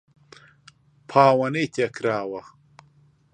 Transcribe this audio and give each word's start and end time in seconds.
پاوانەی 1.09 1.71
تێ 1.73 1.87
کراوە 1.95 2.41